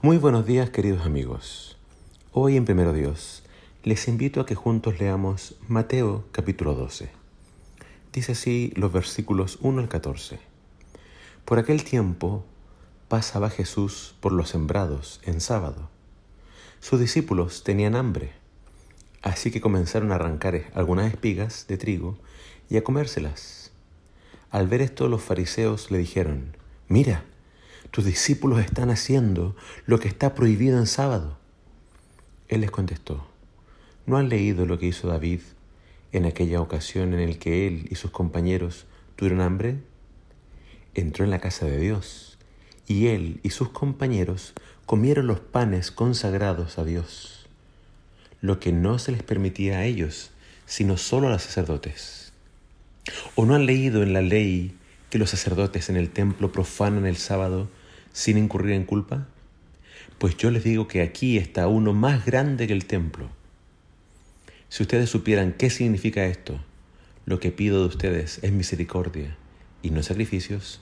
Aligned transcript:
Muy 0.00 0.16
buenos 0.16 0.46
días 0.46 0.70
queridos 0.70 1.04
amigos. 1.04 1.76
Hoy 2.30 2.56
en 2.56 2.64
Primero 2.64 2.92
Dios 2.92 3.42
les 3.82 4.06
invito 4.06 4.40
a 4.40 4.46
que 4.46 4.54
juntos 4.54 5.00
leamos 5.00 5.56
Mateo 5.66 6.24
capítulo 6.30 6.76
12. 6.76 7.10
Dice 8.12 8.30
así 8.30 8.72
los 8.76 8.92
versículos 8.92 9.58
1 9.60 9.80
al 9.80 9.88
14. 9.88 10.38
Por 11.44 11.58
aquel 11.58 11.82
tiempo 11.82 12.44
pasaba 13.08 13.50
Jesús 13.50 14.14
por 14.20 14.30
los 14.30 14.50
sembrados 14.50 15.20
en 15.24 15.40
sábado. 15.40 15.90
Sus 16.78 17.00
discípulos 17.00 17.64
tenían 17.64 17.96
hambre, 17.96 18.30
así 19.22 19.50
que 19.50 19.60
comenzaron 19.60 20.12
a 20.12 20.14
arrancar 20.14 20.70
algunas 20.74 21.12
espigas 21.12 21.66
de 21.66 21.76
trigo 21.76 22.16
y 22.70 22.76
a 22.76 22.84
comérselas. 22.84 23.72
Al 24.52 24.68
ver 24.68 24.80
esto 24.80 25.08
los 25.08 25.22
fariseos 25.22 25.90
le 25.90 25.98
dijeron, 25.98 26.56
Mira, 26.86 27.24
tus 27.90 28.04
discípulos 28.04 28.60
están 28.60 28.90
haciendo 28.90 29.56
lo 29.86 29.98
que 29.98 30.08
está 30.08 30.34
prohibido 30.34 30.78
en 30.78 30.86
sábado. 30.86 31.38
Él 32.48 32.60
les 32.62 32.70
contestó, 32.70 33.26
¿no 34.06 34.16
han 34.16 34.28
leído 34.28 34.66
lo 34.66 34.78
que 34.78 34.86
hizo 34.86 35.08
David 35.08 35.40
en 36.12 36.24
aquella 36.24 36.60
ocasión 36.60 37.14
en 37.14 37.20
el 37.20 37.38
que 37.38 37.66
él 37.66 37.86
y 37.90 37.94
sus 37.94 38.10
compañeros 38.10 38.86
tuvieron 39.16 39.40
hambre? 39.40 39.76
Entró 40.94 41.24
en 41.24 41.30
la 41.30 41.40
casa 41.40 41.66
de 41.66 41.78
Dios 41.78 42.38
y 42.86 43.08
él 43.08 43.40
y 43.42 43.50
sus 43.50 43.68
compañeros 43.68 44.54
comieron 44.86 45.26
los 45.26 45.40
panes 45.40 45.90
consagrados 45.90 46.78
a 46.78 46.84
Dios, 46.84 47.46
lo 48.40 48.58
que 48.58 48.72
no 48.72 48.98
se 48.98 49.12
les 49.12 49.22
permitía 49.22 49.78
a 49.78 49.84
ellos, 49.84 50.30
sino 50.64 50.96
solo 50.96 51.28
a 51.28 51.30
los 51.30 51.42
sacerdotes. 51.42 52.32
¿O 53.34 53.44
no 53.44 53.54
han 53.54 53.66
leído 53.66 54.02
en 54.02 54.14
la 54.14 54.22
ley 54.22 54.77
que 55.10 55.18
los 55.18 55.30
sacerdotes 55.30 55.88
en 55.88 55.96
el 55.96 56.10
templo 56.10 56.52
profanan 56.52 57.06
el 57.06 57.16
sábado 57.16 57.68
sin 58.12 58.38
incurrir 58.38 58.72
en 58.72 58.84
culpa? 58.84 59.26
Pues 60.18 60.36
yo 60.36 60.50
les 60.50 60.64
digo 60.64 60.88
que 60.88 61.02
aquí 61.02 61.38
está 61.38 61.68
uno 61.68 61.92
más 61.92 62.24
grande 62.26 62.66
que 62.66 62.72
el 62.72 62.86
templo. 62.86 63.28
Si 64.68 64.82
ustedes 64.82 65.08
supieran 65.08 65.52
qué 65.52 65.70
significa 65.70 66.26
esto, 66.26 66.60
lo 67.24 67.40
que 67.40 67.52
pido 67.52 67.80
de 67.80 67.88
ustedes 67.88 68.38
es 68.42 68.52
misericordia 68.52 69.36
y 69.82 69.90
no 69.90 70.02
sacrificios, 70.02 70.80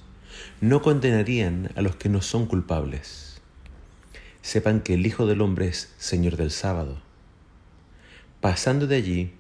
no 0.61 0.83
condenarían 0.83 1.71
a 1.77 1.83
los 1.83 1.97
que 1.97 2.09
no 2.09 2.23
son 2.23 2.47
culpables. 2.47 3.41
Sepan 4.43 4.81
que 4.81 4.95
el 4.95 5.07
Hijo 5.07 5.27
del 5.27 5.41
Hombre 5.41 5.69
es 5.69 5.93
Señor 5.99 6.37
del 6.37 6.51
sábado. 6.51 7.01
Pasando 8.41 8.87
de 8.87 8.97
allí, 8.97 9.33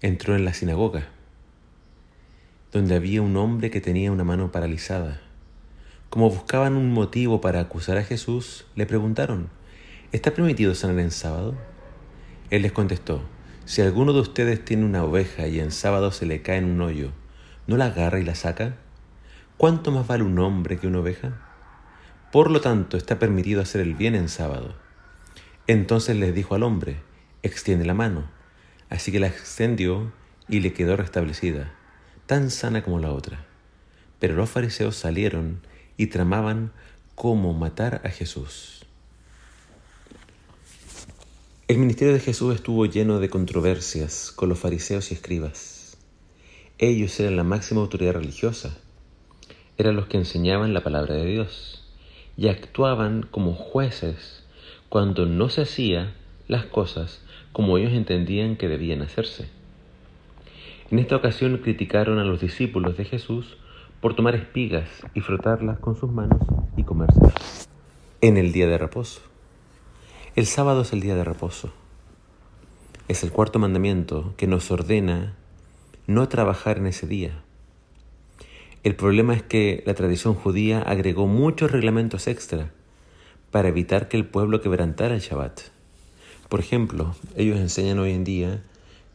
entró 0.00 0.36
en 0.36 0.44
la 0.44 0.54
sinagoga, 0.54 1.08
donde 2.76 2.94
había 2.94 3.22
un 3.22 3.38
hombre 3.38 3.70
que 3.70 3.80
tenía 3.80 4.12
una 4.12 4.22
mano 4.22 4.52
paralizada. 4.52 5.22
Como 6.10 6.28
buscaban 6.28 6.76
un 6.76 6.92
motivo 6.92 7.40
para 7.40 7.60
acusar 7.60 7.96
a 7.96 8.04
Jesús, 8.04 8.66
le 8.74 8.84
preguntaron, 8.84 9.48
¿está 10.12 10.32
permitido 10.32 10.74
sanar 10.74 10.98
en 10.98 11.10
sábado? 11.10 11.54
Él 12.50 12.60
les 12.60 12.72
contestó, 12.72 13.22
si 13.64 13.80
alguno 13.80 14.12
de 14.12 14.20
ustedes 14.20 14.62
tiene 14.62 14.84
una 14.84 15.04
oveja 15.04 15.46
y 15.46 15.58
en 15.58 15.70
sábado 15.70 16.12
se 16.12 16.26
le 16.26 16.42
cae 16.42 16.58
en 16.58 16.66
un 16.66 16.82
hoyo, 16.82 17.12
¿no 17.66 17.78
la 17.78 17.86
agarra 17.86 18.20
y 18.20 18.24
la 18.24 18.34
saca? 18.34 18.76
¿Cuánto 19.56 19.90
más 19.90 20.06
vale 20.06 20.24
un 20.24 20.38
hombre 20.38 20.76
que 20.76 20.86
una 20.86 21.00
oveja? 21.00 21.32
Por 22.30 22.50
lo 22.50 22.60
tanto, 22.60 22.98
está 22.98 23.18
permitido 23.18 23.62
hacer 23.62 23.80
el 23.80 23.94
bien 23.94 24.14
en 24.14 24.28
sábado. 24.28 24.74
Entonces 25.66 26.14
les 26.14 26.34
dijo 26.34 26.54
al 26.54 26.62
hombre, 26.62 27.00
extiende 27.42 27.86
la 27.86 27.94
mano. 27.94 28.28
Así 28.90 29.12
que 29.12 29.18
la 29.18 29.28
extendió 29.28 30.12
y 30.46 30.60
le 30.60 30.74
quedó 30.74 30.94
restablecida, 30.94 31.72
tan 32.26 32.50
sana 32.50 32.82
como 32.82 32.98
la 32.98 33.12
otra. 33.12 33.44
Pero 34.18 34.34
los 34.34 34.50
fariseos 34.50 34.96
salieron 34.96 35.60
y 35.96 36.08
tramaban 36.08 36.72
cómo 37.14 37.54
matar 37.54 38.02
a 38.04 38.10
Jesús. 38.10 38.84
El 41.68 41.78
ministerio 41.78 42.14
de 42.14 42.20
Jesús 42.20 42.54
estuvo 42.54 42.86
lleno 42.86 43.18
de 43.18 43.28
controversias 43.28 44.30
con 44.30 44.48
los 44.48 44.58
fariseos 44.58 45.10
y 45.10 45.14
escribas. 45.14 45.96
Ellos 46.78 47.18
eran 47.18 47.36
la 47.36 47.44
máxima 47.44 47.80
autoridad 47.80 48.12
religiosa, 48.12 48.76
eran 49.78 49.96
los 49.96 50.06
que 50.06 50.16
enseñaban 50.16 50.74
la 50.74 50.82
palabra 50.82 51.14
de 51.14 51.26
Dios 51.26 51.82
y 52.36 52.48
actuaban 52.48 53.26
como 53.30 53.54
jueces 53.54 54.44
cuando 54.88 55.26
no 55.26 55.48
se 55.48 55.62
hacía 55.62 56.14
las 56.48 56.66
cosas 56.66 57.22
como 57.52 57.78
ellos 57.78 57.92
entendían 57.92 58.56
que 58.56 58.68
debían 58.68 59.02
hacerse. 59.02 59.48
En 60.90 61.00
esta 61.00 61.16
ocasión 61.16 61.58
criticaron 61.58 62.18
a 62.18 62.24
los 62.24 62.40
discípulos 62.40 62.96
de 62.96 63.04
Jesús 63.04 63.56
por 64.00 64.14
tomar 64.14 64.36
espigas 64.36 64.88
y 65.14 65.20
frotarlas 65.20 65.80
con 65.80 65.96
sus 65.96 66.12
manos 66.12 66.40
y 66.76 66.84
comérselas 66.84 67.68
en 68.20 68.36
el 68.36 68.52
día 68.52 68.66
de 68.66 68.78
reposo. 68.78 69.20
El 70.36 70.46
sábado 70.46 70.82
es 70.82 70.92
el 70.92 71.00
día 71.00 71.16
de 71.16 71.24
reposo. 71.24 71.72
Es 73.08 73.22
el 73.22 73.32
cuarto 73.32 73.58
mandamiento 73.58 74.34
que 74.36 74.46
nos 74.46 74.70
ordena 74.70 75.34
no 76.06 76.28
trabajar 76.28 76.78
en 76.78 76.86
ese 76.86 77.06
día. 77.06 77.42
El 78.84 78.94
problema 78.94 79.34
es 79.34 79.42
que 79.42 79.82
la 79.86 79.94
tradición 79.94 80.34
judía 80.34 80.80
agregó 80.82 81.26
muchos 81.26 81.70
reglamentos 81.70 82.26
extra 82.26 82.70
para 83.50 83.68
evitar 83.68 84.08
que 84.08 84.16
el 84.16 84.26
pueblo 84.26 84.60
quebrantara 84.60 85.14
el 85.14 85.20
Shabbat. 85.20 85.60
Por 86.48 86.60
ejemplo, 86.60 87.14
ellos 87.36 87.58
enseñan 87.58 87.98
hoy 87.98 88.12
en 88.12 88.24
día 88.24 88.62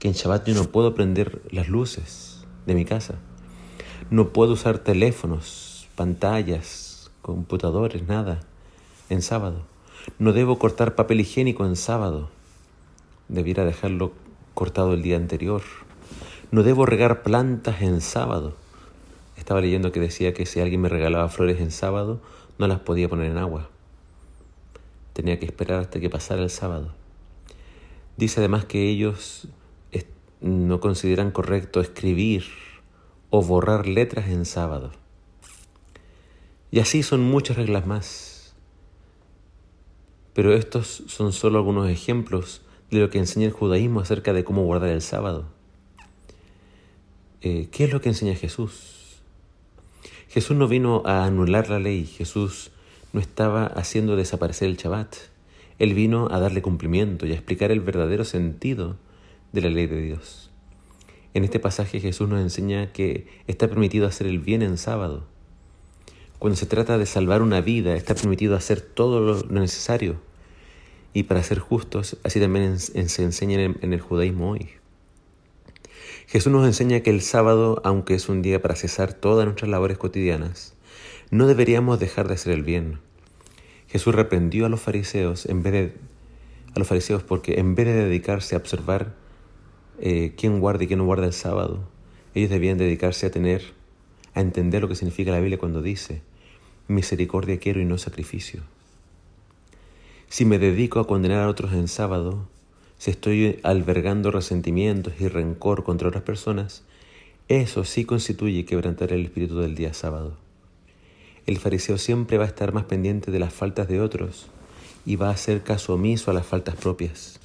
que 0.01 0.09
en 0.09 0.15
Shabbat 0.15 0.49
yo 0.49 0.55
no 0.55 0.65
puedo 0.65 0.93
prender 0.93 1.41
las 1.49 1.69
luces 1.69 2.45
de 2.65 2.75
mi 2.75 2.83
casa 2.83 3.19
no 4.11 4.33
puedo 4.33 4.53
usar 4.53 4.79
teléfonos, 4.79 5.87
pantallas, 5.95 7.09
computadores, 7.21 8.05
nada 8.09 8.41
en 9.09 9.21
sábado. 9.21 9.61
No 10.19 10.33
debo 10.33 10.59
cortar 10.59 10.95
papel 10.95 11.21
higiénico 11.21 11.65
en 11.65 11.77
sábado. 11.77 12.29
Debiera 13.29 13.63
dejarlo 13.63 14.11
cortado 14.53 14.93
el 14.95 15.01
día 15.01 15.15
anterior. 15.15 15.61
No 16.51 16.61
debo 16.61 16.85
regar 16.85 17.23
plantas 17.23 17.81
en 17.81 18.01
sábado. 18.01 18.53
Estaba 19.37 19.61
leyendo 19.61 19.93
que 19.93 20.01
decía 20.01 20.33
que 20.33 20.45
si 20.45 20.59
alguien 20.59 20.81
me 20.81 20.89
regalaba 20.89 21.29
flores 21.29 21.61
en 21.61 21.71
sábado, 21.71 22.19
no 22.57 22.67
las 22.67 22.79
podía 22.81 23.07
poner 23.07 23.31
en 23.31 23.37
agua. 23.37 23.69
Tenía 25.13 25.39
que 25.39 25.45
esperar 25.45 25.79
hasta 25.79 26.01
que 26.01 26.09
pasara 26.09 26.43
el 26.43 26.49
sábado. 26.49 26.93
Dice 28.17 28.41
además 28.41 28.65
que 28.65 28.89
ellos 28.89 29.47
no 30.41 30.79
consideran 30.79 31.31
correcto 31.31 31.79
escribir 31.79 32.43
o 33.29 33.43
borrar 33.43 33.87
letras 33.87 34.27
en 34.29 34.45
sábado. 34.45 34.91
Y 36.71 36.79
así 36.79 37.03
son 37.03 37.21
muchas 37.21 37.57
reglas 37.57 37.85
más. 37.85 38.55
Pero 40.33 40.53
estos 40.53 41.03
son 41.07 41.33
solo 41.33 41.59
algunos 41.59 41.89
ejemplos 41.89 42.61
de 42.89 42.99
lo 42.99 43.09
que 43.09 43.19
enseña 43.19 43.45
el 43.45 43.51
judaísmo 43.51 43.99
acerca 43.99 44.33
de 44.33 44.43
cómo 44.43 44.63
guardar 44.63 44.89
el 44.89 45.01
sábado. 45.01 45.45
Eh, 47.41 47.67
¿Qué 47.71 47.85
es 47.85 47.93
lo 47.93 48.01
que 48.01 48.09
enseña 48.09 48.35
Jesús? 48.35 49.21
Jesús 50.29 50.55
no 50.55 50.67
vino 50.67 51.03
a 51.05 51.25
anular 51.25 51.69
la 51.69 51.79
ley, 51.79 52.05
Jesús 52.05 52.71
no 53.13 53.19
estaba 53.19 53.65
haciendo 53.65 54.15
desaparecer 54.15 54.69
el 54.69 54.77
Shabbat. 54.77 55.15
Él 55.77 55.93
vino 55.93 56.29
a 56.31 56.39
darle 56.39 56.61
cumplimiento 56.61 57.25
y 57.25 57.31
a 57.31 57.35
explicar 57.35 57.71
el 57.71 57.81
verdadero 57.81 58.23
sentido 58.23 58.97
de 59.51 59.61
la 59.61 59.69
ley 59.69 59.87
de 59.87 60.01
Dios. 60.01 60.51
En 61.33 61.43
este 61.43 61.59
pasaje 61.59 61.99
Jesús 61.99 62.27
nos 62.27 62.41
enseña 62.41 62.91
que 62.91 63.27
está 63.47 63.67
permitido 63.67 64.07
hacer 64.07 64.27
el 64.27 64.39
bien 64.39 64.61
en 64.61 64.77
sábado. 64.77 65.25
Cuando 66.39 66.57
se 66.57 66.65
trata 66.65 66.97
de 66.97 67.05
salvar 67.05 67.41
una 67.41 67.61
vida, 67.61 67.95
está 67.95 68.15
permitido 68.15 68.55
hacer 68.55 68.81
todo 68.81 69.19
lo 69.19 69.43
necesario. 69.49 70.19
Y 71.13 71.23
para 71.23 71.43
ser 71.43 71.59
justos, 71.59 72.17
así 72.23 72.39
también 72.39 72.79
se 72.79 73.23
enseña 73.23 73.61
en 73.61 73.93
el 73.93 74.01
judaísmo 74.01 74.51
hoy. 74.51 74.69
Jesús 76.27 76.51
nos 76.51 76.65
enseña 76.65 77.01
que 77.01 77.09
el 77.09 77.21
sábado, 77.21 77.81
aunque 77.83 78.15
es 78.15 78.29
un 78.29 78.41
día 78.41 78.61
para 78.61 78.75
cesar 78.75 79.13
todas 79.13 79.45
nuestras 79.45 79.69
labores 79.69 79.97
cotidianas, 79.97 80.73
no 81.29 81.45
deberíamos 81.45 81.99
dejar 81.99 82.27
de 82.27 82.35
hacer 82.35 82.53
el 82.53 82.63
bien. 82.63 82.99
Jesús 83.87 84.15
reprendió 84.15 84.65
a 84.65 84.69
los 84.69 84.79
fariseos 84.79 85.45
en 85.45 85.61
vez 85.63 85.73
de 85.73 85.93
a 86.73 86.79
los 86.79 86.87
fariseos 86.87 87.23
porque 87.23 87.59
en 87.59 87.75
vez 87.75 87.85
de 87.87 87.93
dedicarse 87.93 88.55
a 88.55 88.59
observar 88.59 89.13
eh, 90.01 90.33
quién 90.35 90.59
guarda 90.59 90.83
y 90.83 90.87
quién 90.87 90.99
no 90.99 91.05
guarda 91.05 91.27
el 91.27 91.33
sábado. 91.33 91.87
Ellos 92.33 92.49
debían 92.49 92.77
dedicarse 92.77 93.27
a 93.27 93.31
tener, 93.31 93.61
a 94.33 94.41
entender 94.41 94.81
lo 94.81 94.87
que 94.87 94.95
significa 94.95 95.31
la 95.31 95.39
Biblia 95.39 95.59
cuando 95.59 95.81
dice, 95.81 96.21
misericordia 96.87 97.59
quiero 97.59 97.79
y 97.79 97.85
no 97.85 97.97
sacrificio. 97.97 98.61
Si 100.27 100.45
me 100.45 100.59
dedico 100.59 100.99
a 100.99 101.07
condenar 101.07 101.43
a 101.43 101.49
otros 101.49 101.73
en 101.73 101.87
sábado, 101.87 102.47
si 102.97 103.11
estoy 103.11 103.59
albergando 103.63 104.31
resentimientos 104.31 105.13
y 105.19 105.27
rencor 105.27 105.83
contra 105.83 106.07
otras 106.07 106.23
personas, 106.23 106.83
eso 107.47 107.83
sí 107.83 108.05
constituye 108.05 108.65
quebrantar 108.65 109.11
el 109.11 109.25
espíritu 109.25 109.59
del 109.59 109.75
día 109.75 109.93
sábado. 109.93 110.37
El 111.45 111.57
fariseo 111.57 111.97
siempre 111.97 112.37
va 112.37 112.45
a 112.45 112.47
estar 112.47 112.73
más 112.73 112.85
pendiente 112.85 113.29
de 113.29 113.39
las 113.39 113.53
faltas 113.53 113.87
de 113.87 113.99
otros 113.99 114.47
y 115.05 115.15
va 115.15 115.27
a 115.27 115.33
hacer 115.33 115.63
caso 115.63 115.95
omiso 115.95 116.31
a 116.31 116.33
las 116.33 116.45
faltas 116.45 116.75
propias. 116.75 117.39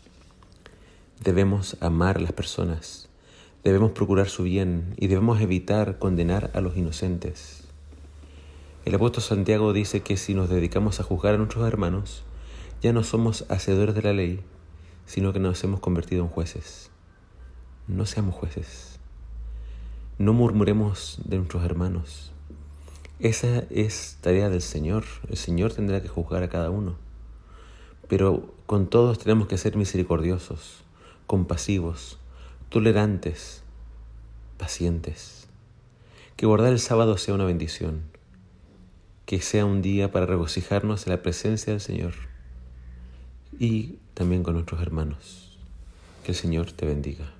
Debemos 1.23 1.77
amar 1.81 2.19
a 2.19 2.21
las 2.21 2.33
personas, 2.33 3.09
debemos 3.65 3.93
procurar 3.93 4.29
su 4.29 4.45
bien 4.45 4.95
y 4.97 5.09
debemos 5.09 5.41
evitar 5.41 5.99
condenar 5.99 6.51
a 6.55 6.61
los 6.61 6.77
inocentes. 6.77 7.65
El 8.85 8.95
apóstol 8.95 9.23
Santiago 9.23 9.73
dice 9.73 10.03
que 10.03 10.17
si 10.17 10.35
nos 10.35 10.49
dedicamos 10.49 11.01
a 11.01 11.03
juzgar 11.03 11.35
a 11.35 11.39
nuestros 11.39 11.67
hermanos, 11.67 12.23
ya 12.83 12.93
no 12.93 13.03
somos 13.03 13.45
hacedores 13.49 13.95
de 13.97 14.03
la 14.03 14.13
ley, 14.13 14.41
sino 15.07 15.33
que 15.33 15.41
nos 15.41 15.65
hemos 15.65 15.81
convertido 15.81 16.23
en 16.23 16.29
jueces. 16.29 16.91
No 17.89 18.07
seamos 18.07 18.35
jueces. 18.35 19.01
No 20.19 20.33
murmuremos 20.33 21.19
de 21.25 21.39
nuestros 21.39 21.65
hermanos. 21.65 22.33
Esa 23.19 23.65
es 23.71 24.19
tarea 24.21 24.51
del 24.51 24.63
Señor. 24.63 25.05
El 25.29 25.37
Señor 25.37 25.73
tendrá 25.73 26.01
que 26.03 26.09
juzgar 26.09 26.43
a 26.43 26.49
cada 26.49 26.71
uno. 26.71 26.97
Pero 28.09 28.55
con 28.67 28.87
todos 28.87 29.19
tenemos 29.19 29.49
que 29.49 29.59
ser 29.59 29.77
misericordiosos, 29.77 30.85
compasivos, 31.27 32.19
tolerantes, 32.69 33.63
pacientes. 34.59 35.49
Que 36.37 36.47
guardar 36.47 36.73
el 36.73 36.81
sábado 36.81 37.19
sea 37.19 37.35
una 37.35 37.45
bendición. 37.45 38.03
Que 39.25 39.41
sea 39.41 39.65
un 39.65 39.83
día 39.83 40.13
para 40.13 40.27
regocijarnos 40.27 41.07
en 41.07 41.13
la 41.13 41.23
presencia 41.23 41.73
del 41.73 41.81
Señor 41.81 42.15
y 43.59 43.99
también 44.15 44.43
con 44.43 44.55
nuestros 44.55 44.81
hermanos. 44.81 45.59
Que 46.25 46.33
el 46.33 46.37
Señor 46.37 46.73
te 46.73 46.87
bendiga. 46.87 47.33